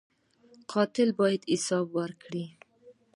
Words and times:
قاتل 0.71 1.09
باید 1.19 1.41
حساب 1.51 1.87
ورکړي 1.97 2.45